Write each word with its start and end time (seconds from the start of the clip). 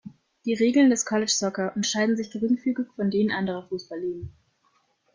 Die 0.45 0.55
Regeln 0.55 0.89
des 0.89 1.05
College 1.05 1.29
Soccer 1.31 1.75
unterscheiden 1.75 2.17
sich 2.17 2.31
geringfügig 2.31 2.87
von 2.95 3.11
denen 3.11 3.29
anderer 3.29 3.67
Fußballligen. 3.67 4.33